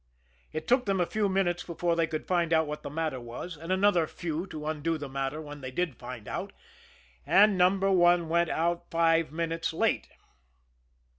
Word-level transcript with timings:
It 0.51 0.67
took 0.67 0.87
them 0.87 0.99
a 0.99 1.05
few 1.05 1.29
minutes 1.29 1.61
before 1.63 1.95
they 1.95 2.07
could 2.07 2.25
find 2.25 2.51
out 2.51 2.65
what 2.65 2.81
the 2.81 2.89
matter 2.89 3.19
was, 3.19 3.55
and 3.55 3.71
another 3.71 4.07
few 4.07 4.47
to 4.47 4.65
undo 4.65 4.97
the 4.97 5.07
matter 5.07 5.39
when 5.39 5.61
they 5.61 5.69
did 5.69 5.95
find 5.95 6.27
out 6.27 6.53
and 7.23 7.55
No. 7.55 7.69
1 7.71 8.27
went 8.27 8.49
out 8.49 8.89
five 8.89 9.31
minutes 9.31 9.73
late. 9.73 10.09